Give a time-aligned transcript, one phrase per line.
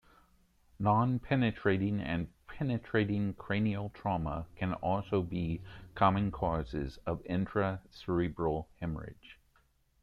[0.79, 5.61] Nonpenetrating and penetrating cranial trauma can also be
[5.93, 9.37] common causes of intracerebral hemorrhage.